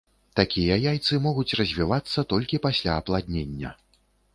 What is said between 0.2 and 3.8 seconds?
Такія яйцы могуць развівацца толькі пасля апладнення.